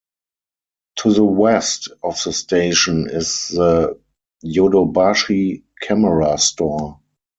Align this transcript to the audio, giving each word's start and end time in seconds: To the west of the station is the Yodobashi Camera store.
To 1.01 1.13
the 1.13 1.23
west 1.23 1.89
of 2.01 2.19
the 2.23 2.33
station 2.33 3.07
is 3.07 3.49
the 3.49 3.99
Yodobashi 4.43 5.61
Camera 5.79 6.39
store. 6.39 6.99